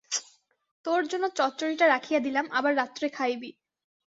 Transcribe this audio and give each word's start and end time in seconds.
তোর 0.85 1.01
জন্য 1.07 1.25
চচ্চড়িটা 1.29 1.85
রাখিয়া 1.87 2.19
দিলাম, 2.19 2.45
আবার 2.51 2.73
রাত্রে 2.75 3.07
খাইবি। 3.09 3.49